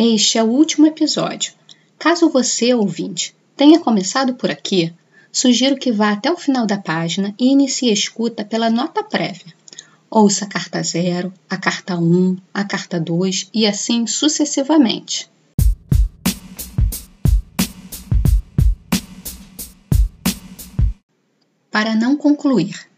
Este 0.00 0.38
é 0.38 0.44
o 0.44 0.46
último 0.46 0.86
episódio. 0.86 1.54
Caso 1.98 2.30
você, 2.30 2.72
ouvinte, 2.72 3.34
tenha 3.56 3.80
começado 3.80 4.32
por 4.34 4.48
aqui, 4.48 4.94
sugiro 5.32 5.76
que 5.76 5.90
vá 5.90 6.12
até 6.12 6.30
o 6.30 6.36
final 6.36 6.68
da 6.68 6.78
página 6.78 7.34
e 7.36 7.50
inicie 7.50 7.90
a 7.90 7.94
escuta 7.94 8.44
pela 8.44 8.70
nota 8.70 9.02
prévia. 9.02 9.52
Ouça 10.08 10.44
a 10.44 10.48
carta 10.48 10.80
0, 10.80 11.34
a 11.50 11.56
carta 11.56 11.96
1, 11.96 12.00
um, 12.00 12.36
a 12.54 12.62
carta 12.62 13.00
2 13.00 13.50
e 13.52 13.66
assim 13.66 14.06
sucessivamente. 14.06 15.28
Para 21.72 21.96
não 21.96 22.16
concluir. 22.16 22.88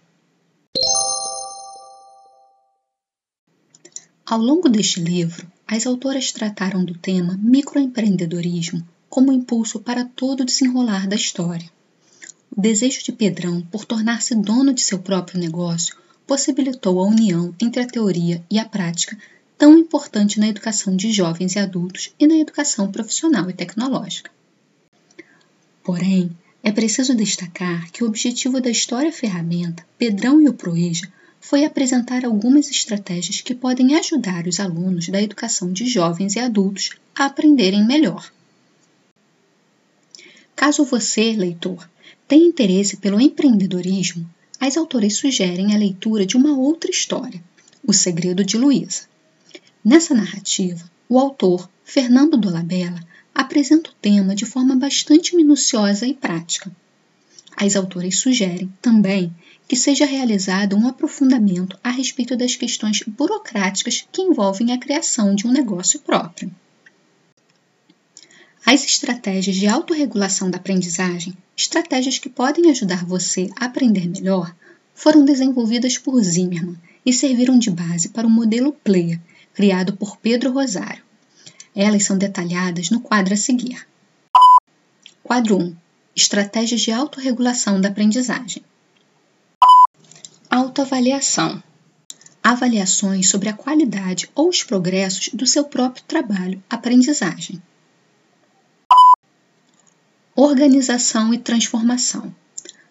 Ao 4.26 4.38
longo 4.38 4.68
deste 4.68 5.00
livro, 5.00 5.50
as 5.70 5.86
autoras 5.86 6.32
trataram 6.32 6.84
do 6.84 6.98
tema 6.98 7.38
microempreendedorismo 7.40 8.84
como 9.08 9.32
impulso 9.32 9.78
para 9.78 10.04
todo 10.04 10.40
o 10.40 10.44
desenrolar 10.44 11.06
da 11.06 11.14
história. 11.14 11.70
O 12.50 12.60
desejo 12.60 13.04
de 13.04 13.12
Pedrão 13.12 13.62
por 13.70 13.84
tornar-se 13.84 14.34
dono 14.34 14.74
de 14.74 14.80
seu 14.80 14.98
próprio 14.98 15.38
negócio 15.38 15.96
possibilitou 16.26 16.98
a 16.98 17.06
união 17.06 17.54
entre 17.62 17.82
a 17.82 17.86
teoria 17.86 18.44
e 18.50 18.58
a 18.58 18.64
prática, 18.64 19.16
tão 19.56 19.78
importante 19.78 20.40
na 20.40 20.48
educação 20.48 20.96
de 20.96 21.12
jovens 21.12 21.54
e 21.54 21.60
adultos 21.60 22.12
e 22.18 22.26
na 22.26 22.34
educação 22.34 22.90
profissional 22.90 23.48
e 23.48 23.52
tecnológica. 23.52 24.28
Porém, 25.84 26.36
é 26.64 26.72
preciso 26.72 27.14
destacar 27.14 27.92
que 27.92 28.02
o 28.02 28.08
objetivo 28.08 28.60
da 28.60 28.70
história 28.70 29.12
ferramenta 29.12 29.86
Pedrão 29.96 30.40
e 30.40 30.48
o 30.48 30.52
Proeja 30.52 31.08
foi 31.40 31.64
apresentar 31.64 32.24
algumas 32.24 32.70
estratégias 32.70 33.40
que 33.40 33.54
podem 33.54 33.96
ajudar 33.96 34.46
os 34.46 34.60
alunos 34.60 35.08
da 35.08 35.20
educação 35.20 35.72
de 35.72 35.86
jovens 35.86 36.36
e 36.36 36.38
adultos 36.38 36.90
a 37.14 37.24
aprenderem 37.24 37.84
melhor. 37.84 38.30
Caso 40.54 40.84
você, 40.84 41.32
leitor, 41.32 41.88
tenha 42.28 42.46
interesse 42.46 42.98
pelo 42.98 43.20
empreendedorismo, 43.20 44.28
as 44.60 44.76
autoras 44.76 45.16
sugerem 45.16 45.74
a 45.74 45.78
leitura 45.78 46.26
de 46.26 46.36
uma 46.36 46.56
outra 46.56 46.90
história, 46.90 47.42
O 47.82 47.94
Segredo 47.94 48.44
de 48.44 48.58
Luísa. 48.58 49.08
Nessa 49.82 50.14
narrativa, 50.14 50.84
o 51.08 51.18
autor, 51.18 51.68
Fernando 51.82 52.36
Dolabella, 52.36 53.00
apresenta 53.34 53.88
o 53.88 53.94
tema 53.94 54.34
de 54.34 54.44
forma 54.44 54.76
bastante 54.76 55.34
minuciosa 55.34 56.06
e 56.06 56.12
prática. 56.12 56.70
As 57.56 57.74
autoras 57.74 58.18
sugerem, 58.18 58.70
também, 58.82 59.34
que 59.70 59.76
seja 59.76 60.04
realizado 60.04 60.76
um 60.76 60.88
aprofundamento 60.88 61.78
a 61.80 61.90
respeito 61.90 62.36
das 62.36 62.56
questões 62.56 63.04
burocráticas 63.06 64.04
que 64.10 64.20
envolvem 64.20 64.72
a 64.72 64.78
criação 64.78 65.32
de 65.32 65.46
um 65.46 65.52
negócio 65.52 66.00
próprio. 66.00 66.50
As 68.66 68.84
estratégias 68.84 69.54
de 69.54 69.68
autorregulação 69.68 70.50
da 70.50 70.56
aprendizagem, 70.56 71.34
estratégias 71.56 72.18
que 72.18 72.28
podem 72.28 72.68
ajudar 72.68 73.04
você 73.04 73.48
a 73.54 73.66
aprender 73.66 74.08
melhor, 74.08 74.52
foram 74.92 75.24
desenvolvidas 75.24 75.96
por 75.96 76.20
Zimmermann 76.20 76.76
e 77.06 77.12
serviram 77.12 77.56
de 77.56 77.70
base 77.70 78.08
para 78.08 78.26
o 78.26 78.30
modelo 78.30 78.72
Player, 78.72 79.20
criado 79.54 79.96
por 79.96 80.16
Pedro 80.16 80.50
Rosário. 80.50 81.04
Elas 81.76 82.02
são 82.02 82.18
detalhadas 82.18 82.90
no 82.90 82.98
quadro 82.98 83.34
a 83.34 83.36
seguir. 83.36 83.86
Quadro 85.22 85.58
1 85.58 85.76
Estratégias 86.16 86.80
de 86.80 86.90
autorregulação 86.90 87.80
da 87.80 87.88
aprendizagem. 87.88 88.64
Autoavaliação. 90.70 91.60
Avaliações 92.40 93.28
sobre 93.28 93.48
a 93.48 93.52
qualidade 93.52 94.30
ou 94.36 94.48
os 94.48 94.62
progressos 94.62 95.28
do 95.34 95.44
seu 95.44 95.64
próprio 95.64 96.04
trabalho, 96.04 96.62
aprendizagem. 96.70 97.60
Organização 100.32 101.34
e 101.34 101.38
transformação. 101.38 102.32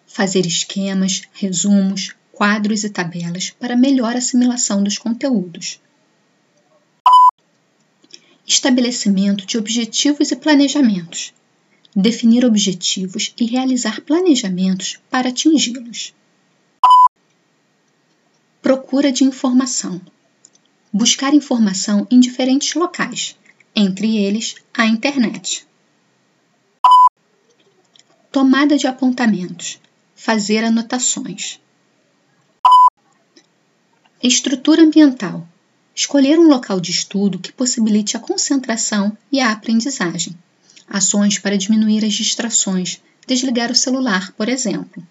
Fazer 0.06 0.44
esquemas, 0.44 1.22
resumos, 1.32 2.14
quadros 2.30 2.84
e 2.84 2.90
tabelas 2.90 3.48
para 3.48 3.74
melhor 3.74 4.14
assimilação 4.14 4.84
dos 4.84 4.98
conteúdos. 4.98 5.80
Estabelecimento 8.46 9.46
de 9.46 9.56
objetivos 9.56 10.30
e 10.30 10.36
planejamentos. 10.36 11.32
Definir 11.96 12.44
objetivos 12.44 13.32
e 13.40 13.46
realizar 13.46 14.02
planejamentos 14.02 15.00
para 15.08 15.30
atingi-los. 15.30 16.12
Procura 18.62 19.10
de 19.10 19.24
informação. 19.24 20.02
Buscar 20.92 21.32
informação 21.32 22.06
em 22.10 22.20
diferentes 22.20 22.74
locais, 22.74 23.34
entre 23.74 24.18
eles 24.18 24.56
a 24.74 24.84
internet. 24.84 25.66
Tomada 28.30 28.76
de 28.76 28.86
apontamentos. 28.86 29.80
Fazer 30.14 30.62
anotações. 30.62 31.58
Estrutura 34.22 34.82
ambiental. 34.82 35.48
Escolher 35.94 36.38
um 36.38 36.46
local 36.46 36.78
de 36.80 36.90
estudo 36.90 37.38
que 37.38 37.52
possibilite 37.54 38.14
a 38.14 38.20
concentração 38.20 39.16
e 39.32 39.40
a 39.40 39.52
aprendizagem. 39.52 40.36
Ações 40.86 41.38
para 41.38 41.56
diminuir 41.56 42.04
as 42.04 42.12
distrações. 42.12 43.00
Desligar 43.26 43.72
o 43.72 43.74
celular, 43.74 44.32
por 44.32 44.50
exemplo. 44.50 45.02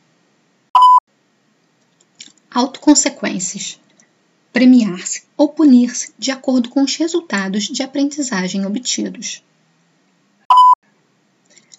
Autoconsequências: 2.51 3.79
premiar-se 4.51 5.23
ou 5.37 5.49
punir-se 5.49 6.11
de 6.17 6.31
acordo 6.31 6.67
com 6.69 6.81
os 6.81 6.95
resultados 6.95 7.65
de 7.65 7.83
aprendizagem 7.83 8.65
obtidos. 8.65 9.43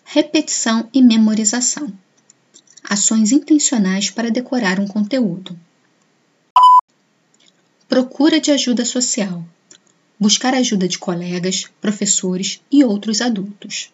Repetição 0.05 0.89
e 0.95 1.03
memorização: 1.03 1.93
ações 2.85 3.33
intencionais 3.33 4.11
para 4.11 4.31
decorar 4.31 4.79
um 4.79 4.87
conteúdo. 4.87 5.59
Procura 7.89 8.41
de 8.41 8.53
ajuda 8.53 8.85
social: 8.85 9.45
buscar 10.21 10.55
ajuda 10.55 10.87
de 10.87 11.01
colegas, 11.01 11.69
professores 11.81 12.61
e 12.71 12.85
outros 12.85 13.21
adultos. 13.21 13.93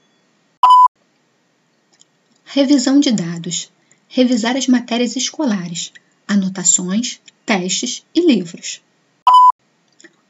Revisão 2.44 3.00
de 3.00 3.12
dados: 3.12 3.72
revisar 4.08 4.58
as 4.58 4.66
matérias 4.66 5.16
escolares 5.16 5.90
anotações, 6.26 7.20
testes 7.44 8.04
e 8.14 8.26
livros. 8.26 8.82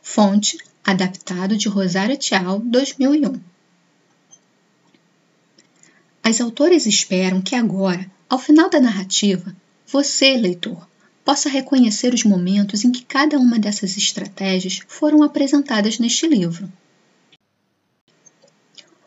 Fonte 0.03 0.59
adaptado 0.85 1.57
de 1.57 1.69
Rosário 1.69 2.17
Tchau, 2.17 2.61
2001. 2.61 3.41
As 6.23 6.41
autoras 6.41 6.87
esperam 6.87 7.41
que 7.41 7.55
agora, 7.55 8.11
ao 8.29 8.39
final 8.39 8.69
da 8.69 8.81
narrativa, 8.81 9.55
você, 9.87 10.37
leitor, 10.37 10.87
possa 11.25 11.49
reconhecer 11.49 12.13
os 12.13 12.25
momentos 12.25 12.85
em 12.85 12.93
que 12.93 13.05
cada 13.05 13.39
uma 13.39 13.59
dessas 13.59 13.97
estratégias 13.97 14.81
foram 14.87 15.23
apresentadas 15.23 15.99
neste 15.99 16.27
livro. 16.27 16.71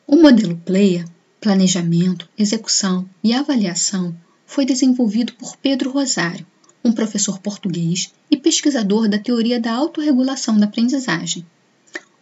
O 0.07 0.15
modelo 0.15 0.57
Player, 0.65 1.05
planejamento, 1.39 2.27
execução 2.37 3.09
e 3.23 3.33
avaliação, 3.33 4.15
foi 4.45 4.65
desenvolvido 4.65 5.33
por 5.33 5.55
Pedro 5.57 5.91
Rosário 5.91 6.45
um 6.83 6.91
professor 6.91 7.39
português 7.39 8.13
e 8.29 8.37
pesquisador 8.37 9.07
da 9.07 9.19
teoria 9.19 9.59
da 9.59 9.73
autorregulação 9.73 10.57
da 10.57 10.65
aprendizagem. 10.65 11.45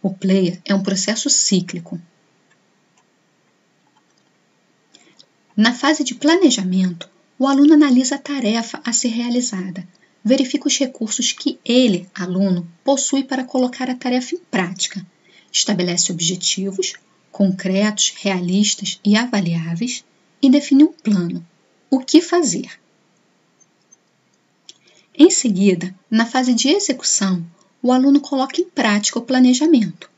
O 0.02 0.12
player 0.12 0.60
é 0.64 0.74
um 0.74 0.82
processo 0.82 1.28
cíclico. 1.28 2.00
Na 5.56 5.72
fase 5.72 6.04
de 6.04 6.14
planejamento, 6.14 7.08
o 7.38 7.46
aluno 7.46 7.74
analisa 7.74 8.14
a 8.14 8.18
tarefa 8.18 8.80
a 8.84 8.92
ser 8.92 9.08
realizada, 9.08 9.86
verifica 10.24 10.68
os 10.68 10.78
recursos 10.78 11.32
que 11.32 11.58
ele, 11.64 12.08
aluno, 12.14 12.68
possui 12.84 13.24
para 13.24 13.44
colocar 13.44 13.90
a 13.90 13.94
tarefa 13.94 14.34
em 14.34 14.38
prática, 14.50 15.04
estabelece 15.52 16.12
objetivos 16.12 16.94
concretos, 17.30 18.14
realistas 18.20 19.00
e 19.04 19.16
avaliáveis 19.16 20.04
e 20.42 20.50
define 20.50 20.84
um 20.84 20.92
plano, 20.92 21.46
o 21.90 22.00
que 22.00 22.20
fazer. 22.20 22.68
Em 25.20 25.30
seguida, 25.30 25.92
na 26.08 26.24
fase 26.24 26.54
de 26.54 26.68
execução, 26.68 27.44
o 27.82 27.90
aluno 27.90 28.20
coloca 28.20 28.60
em 28.60 28.64
prática 28.64 29.18
o 29.18 29.22
planejamento. 29.22 30.08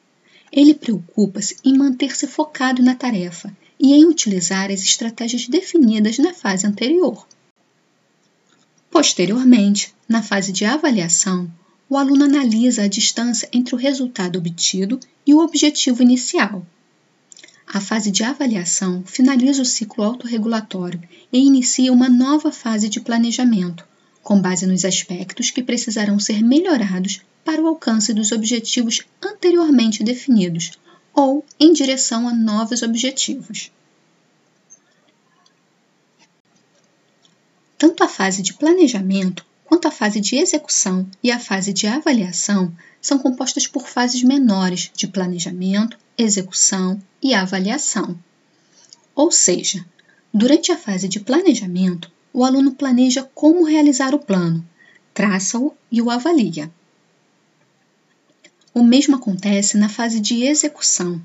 Ele 0.53 0.75
preocupa-se 0.75 1.57
em 1.65 1.75
manter-se 1.75 2.27
focado 2.27 2.83
na 2.83 2.95
tarefa 2.95 3.51
e 3.79 3.95
em 3.95 4.05
utilizar 4.05 4.71
as 4.71 4.83
estratégias 4.83 5.49
definidas 5.49 6.19
na 6.19 6.35
fase 6.35 6.67
anterior. 6.67 7.27
Posteriormente, 8.91 9.95
na 10.07 10.23
fase 10.23 10.53
de 10.53 10.67
avaliação, 10.67 11.51
o 11.89 11.97
aluno 11.97 12.27
analisa 12.27 12.83
a 12.83 12.89
distância 12.89 13.49
entre 13.55 13.75
o 13.75 13.79
resultado 13.79 14.39
obtido 14.39 15.01
e 15.27 15.33
o 15.33 15.39
objetivo 15.39 16.03
inicial. 16.03 16.67
A 17.67 17.81
fase 17.81 18.11
de 18.11 18.23
avaliação 18.23 19.03
finaliza 19.07 19.63
o 19.63 19.65
ciclo 19.65 20.05
autorregulatório 20.05 21.01
e 21.33 21.39
inicia 21.39 21.91
uma 21.91 22.11
nova 22.11 22.53
fase 22.53 22.87
de 22.89 23.01
planejamento, 23.01 23.89
com 24.23 24.41
base 24.41 24.67
nos 24.67 24.85
aspectos 24.85 25.51
que 25.51 25.63
precisarão 25.63 26.19
ser 26.19 26.43
melhorados 26.43 27.23
para 27.45 27.63
o 27.63 27.67
alcance 27.67 28.13
dos 28.13 28.33
objetivos 28.33 29.03
anteriormente 29.23 30.05
definidos 30.05 30.73
ou 31.15 31.45
em 31.59 31.73
direção 31.73 32.29
a 32.29 32.33
novos 32.33 32.83
objetivos. 32.83 33.71
Tanto 37.77 38.05
a 38.05 38.09
fase 38.09 38.43
de 38.43 38.55
planejamento 38.55 39.45
quanto 39.65 39.89
a 39.89 39.91
fase 39.91 40.21
de 40.21 40.37
execução 40.37 41.09
e 41.23 41.31
a 41.31 41.39
fase 41.39 41.73
de 41.73 41.87
avaliação 41.87 42.73
são 43.01 43.19
compostas 43.19 43.67
por 43.67 43.89
fases 43.89 44.23
menores 44.23 44.91
de 44.95 45.09
planejamento, 45.09 45.97
execução 46.19 47.01
e 47.23 47.33
avaliação. 47.33 48.19
Ou 49.15 49.33
seja, 49.33 49.85
durante 50.33 50.71
a 50.73 50.77
fase 50.77 51.09
de 51.09 51.21
planejamento, 51.21 52.11
o 52.33 52.45
aluno 52.45 52.73
planeja 52.73 53.29
como 53.35 53.65
realizar 53.65 54.15
o 54.15 54.19
plano, 54.19 54.67
traça-o 55.13 55.75
e 55.91 56.01
o 56.01 56.11
avalia. 56.11 56.71
O 58.73 58.85
mesmo 58.85 59.17
acontece 59.17 59.77
na 59.77 59.89
fase 59.89 60.21
de 60.21 60.45
execução, 60.45 61.21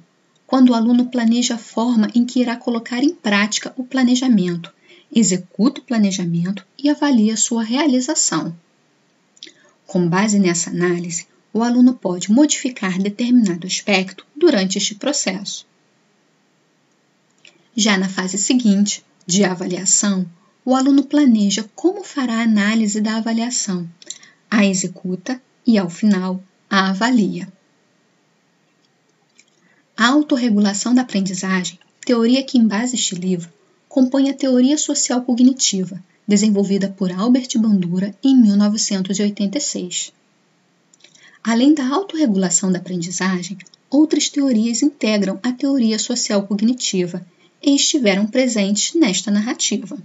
quando 0.48 0.70
o 0.70 0.74
aluno 0.74 1.08
planeja 1.08 1.56
a 1.56 1.60
forma 1.60 2.10
em 2.16 2.26
que 2.26 2.40
irá 2.40 2.56
colocar 2.56 3.04
em 3.04 3.14
prática 3.14 3.74
o 3.78 3.84
planejamento, 3.84 4.74
executa 5.14 5.80
o 5.80 5.84
planejamento 5.84 6.66
e 6.78 6.90
avalia 6.90 7.38
sua 7.38 7.64
realização. 7.64 8.56
Com 9.86 10.08
base 10.08 10.40
nessa 10.40 10.72
análise, 10.72 11.28
o 11.54 11.64
aluno 11.64 11.94
pode 11.94 12.32
modificar 12.32 13.00
determinado 13.00 13.66
aspecto 13.66 14.26
durante 14.36 14.78
este 14.78 14.96
processo. 14.96 15.66
Já 17.76 17.98
na 17.98 18.10
fase 18.10 18.38
seguinte, 18.38 19.06
de 19.26 19.44
avaliação, 19.44 20.26
o 20.66 20.74
aluno 20.74 21.04
planeja 21.04 21.70
como 21.76 22.04
fará 22.04 22.40
a 22.40 22.42
análise 22.42 23.00
da 23.00 23.18
avaliação, 23.18 23.88
a 24.50 24.66
executa 24.66 25.40
e, 25.66 25.78
ao 25.78 25.92
final, 25.92 26.44
a 26.68 26.90
avalia. 26.90 27.48
A 29.96 30.08
autorregulação 30.08 30.96
da 30.96 31.04
aprendizagem, 31.04 31.80
teoria 32.04 32.44
que 32.44 32.58
embasa 32.58 32.96
este 32.96 33.14
livro, 33.14 33.54
compõe 33.88 34.30
a 34.30 34.34
teoria 34.34 34.76
social 34.76 35.22
cognitiva, 35.22 36.04
desenvolvida 36.28 36.90
por 36.90 37.12
Albert 37.12 37.50
Bandura 37.58 38.16
em 38.24 38.36
1986. 38.36 40.12
Além 41.44 41.76
da 41.76 41.88
autorregulação 41.88 42.72
da 42.72 42.80
aprendizagem, 42.80 43.56
outras 43.88 44.30
teorias 44.30 44.82
integram 44.82 45.40
a 45.44 45.52
teoria 45.52 46.00
social 46.00 46.42
cognitiva 46.48 47.24
e 47.62 47.76
estiveram 47.76 48.26
presentes 48.26 48.96
nesta 48.96 49.30
narrativa. 49.30 49.96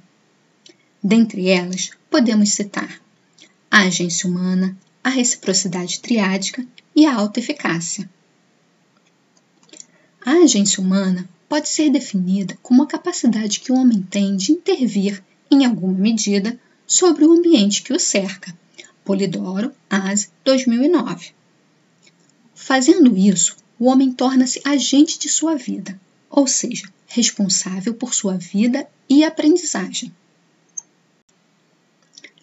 Dentre 1.02 1.48
elas, 1.48 1.90
podemos 2.10 2.50
citar 2.50 3.00
a 3.70 3.82
agência 3.82 4.28
humana, 4.28 4.76
a 5.02 5.08
reciprocidade 5.08 6.00
triádica 6.00 6.66
e 6.94 7.06
a 7.06 7.14
autoeficácia. 7.14 8.10
A 10.24 10.32
agência 10.32 10.82
humana 10.82 11.28
pode 11.48 11.68
ser 11.68 11.88
definida 11.90 12.58
como 12.62 12.82
a 12.82 12.86
capacidade 12.86 13.60
que 13.60 13.72
o 13.72 13.76
homem 13.76 14.02
tem 14.02 14.36
de 14.36 14.52
intervir, 14.52 15.22
em 15.50 15.64
alguma 15.64 15.96
medida, 15.96 16.60
sobre 16.86 17.24
o 17.24 17.32
ambiente 17.32 17.82
que 17.82 17.92
o 17.92 17.98
cerca. 17.98 18.54
Polidoro, 19.04 19.72
ASE, 19.88 20.28
2009. 20.44 21.32
Fazendo 22.54 23.16
isso, 23.16 23.56
o 23.78 23.86
homem 23.86 24.12
torna-se 24.12 24.60
agente 24.64 25.18
de 25.18 25.28
sua 25.28 25.56
vida, 25.56 25.98
ou 26.28 26.46
seja, 26.46 26.92
responsável 27.06 27.94
por 27.94 28.12
sua 28.12 28.36
vida 28.36 28.86
e 29.08 29.24
aprendizagem. 29.24 30.14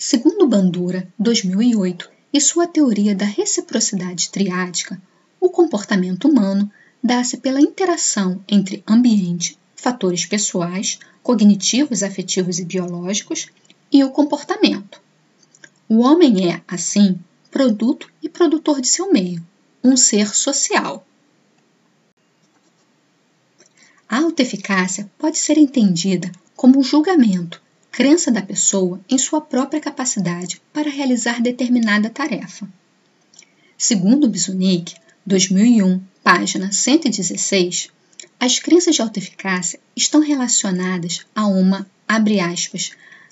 Segundo 0.09 0.47
Bandura, 0.47 1.05
2008, 1.19 2.09
e 2.31 2.39
sua 2.39 2.65
teoria 2.65 3.13
da 3.13 3.25
reciprocidade 3.25 4.29
triádica, 4.29 5.01
o 5.37 5.49
comportamento 5.49 6.29
humano 6.29 6.71
dá-se 7.03 7.35
pela 7.35 7.59
interação 7.59 8.41
entre 8.47 8.81
ambiente, 8.87 9.59
fatores 9.75 10.25
pessoais, 10.25 10.97
cognitivos, 11.21 12.03
afetivos 12.03 12.57
e 12.57 12.63
biológicos 12.63 13.47
e 13.91 14.01
o 14.01 14.09
comportamento. 14.09 15.01
O 15.89 15.99
homem 15.99 16.53
é, 16.53 16.61
assim, 16.65 17.19
produto 17.51 18.09
e 18.23 18.29
produtor 18.29 18.79
de 18.79 18.87
seu 18.87 19.11
meio, 19.11 19.45
um 19.83 19.97
ser 19.97 20.33
social. 20.33 21.05
A 24.07 24.19
autoeficácia 24.19 25.11
pode 25.17 25.37
ser 25.37 25.57
entendida 25.57 26.31
como 26.55 26.79
o 26.79 26.83
julgamento, 26.83 27.61
crença 27.97 28.29
da 28.29 28.43
pessoa 28.43 29.01
em 29.09 29.17
sua 29.17 29.41
própria 29.41 29.81
capacidade 29.81 30.61
para 30.71 30.87
realizar 30.87 31.41
determinada 31.41 32.11
tarefa. 32.11 32.69
Segundo 33.75 34.29
Bisunik, 34.29 34.93
2001, 35.25 35.99
página 36.23 36.71
116, 36.71 37.89
as 38.39 38.59
crenças 38.59 38.93
de 38.93 39.01
autoeficácia 39.01 39.79
estão 39.95 40.21
relacionadas 40.21 41.25
a 41.33 41.47
uma, 41.47 41.89
abre 42.07 42.39
aspas, 42.39 42.91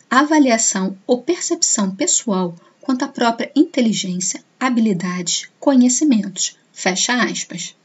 avaliação 0.10 0.98
ou 1.06 1.22
percepção 1.22 1.96
pessoal 1.96 2.56
quanto 2.82 3.06
à 3.06 3.08
própria 3.08 3.52
inteligência, 3.56 4.44
habilidades, 4.60 5.48
conhecimentos, 5.60 6.58
fecha 6.74 7.14
aspas. 7.14 7.76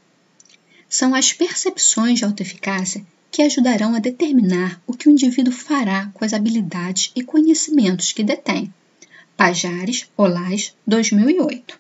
São 0.88 1.14
as 1.14 1.30
percepções 1.30 2.20
de 2.20 2.24
autoeficácia 2.24 3.04
que 3.30 3.42
ajudarão 3.42 3.94
a 3.94 3.98
determinar 3.98 4.82
o 4.86 4.92
que 4.92 5.08
o 5.08 5.12
indivíduo 5.12 5.52
fará 5.52 6.10
com 6.12 6.24
as 6.24 6.32
habilidades 6.32 7.12
e 7.14 7.22
conhecimentos 7.22 8.12
que 8.12 8.24
detém. 8.24 8.72
Pajares, 9.36 10.06
Olás, 10.16 10.74
2008. 10.86 11.78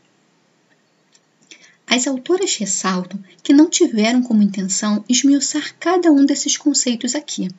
As 1.86 2.06
autoras 2.06 2.54
ressaltam 2.54 3.18
que 3.42 3.52
não 3.52 3.68
tiveram 3.68 4.22
como 4.22 4.42
intenção 4.42 5.04
esmiuçar 5.08 5.74
cada 5.78 6.12
um 6.12 6.24
desses 6.24 6.56
conceitos 6.56 7.16
aqui, 7.16 7.50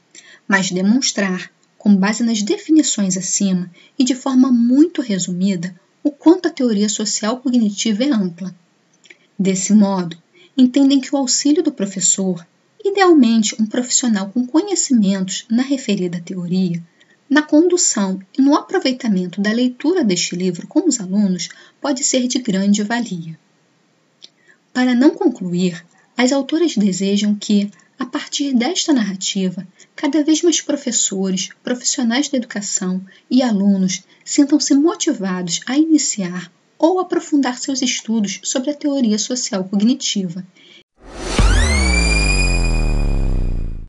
mas 0.47 0.71
demonstrar, 0.71 1.51
com 1.77 1.93
base 1.93 2.23
nas 2.23 2.41
definições 2.41 3.17
acima 3.17 3.69
e 3.99 4.05
de 4.05 4.15
forma 4.15 4.51
muito 4.51 5.01
resumida, 5.01 5.75
o 6.01 6.11
quanto 6.11 6.47
a 6.47 6.51
teoria 6.51 6.87
social 6.87 7.41
cognitiva 7.41 8.03
é 8.05 8.09
ampla. 8.09 8.55
Desse 9.37 9.73
modo, 9.73 10.17
entendem 10.57 11.01
que 11.01 11.13
o 11.13 11.17
auxílio 11.17 11.61
do 11.61 11.71
professor, 11.71 12.45
idealmente 12.83 13.55
um 13.59 13.65
profissional 13.65 14.29
com 14.29 14.45
conhecimentos 14.45 15.45
na 15.49 15.61
referida 15.61 16.21
teoria, 16.23 16.81
na 17.29 17.41
condução 17.41 18.19
e 18.37 18.41
no 18.41 18.55
aproveitamento 18.55 19.39
da 19.39 19.51
leitura 19.51 20.03
deste 20.03 20.35
livro 20.35 20.67
com 20.67 20.87
os 20.87 20.99
alunos 20.99 21.49
pode 21.79 22.03
ser 22.03 22.27
de 22.27 22.39
grande 22.39 22.83
valia. 22.83 23.39
Para 24.73 24.93
não 24.93 25.11
concluir, 25.11 25.85
as 26.17 26.31
autoras 26.31 26.75
desejam 26.75 27.33
que, 27.33 27.71
a 27.97 28.05
partir 28.05 28.53
desta 28.53 28.91
narrativa, 28.91 29.65
cada 29.95 30.23
vez 30.23 30.41
mais 30.41 30.59
professores, 30.59 31.49
profissionais 31.63 32.27
da 32.27 32.37
educação 32.37 33.01
e 33.29 33.41
alunos 33.41 34.03
sintam-se 34.25 34.73
motivados 34.73 35.61
a 35.65 35.77
iniciar 35.77 36.51
ou 36.77 36.99
aprofundar 36.99 37.57
seus 37.57 37.81
estudos 37.81 38.39
sobre 38.43 38.71
a 38.71 38.75
teoria 38.75 39.17
social 39.17 39.63
cognitiva 39.63 40.45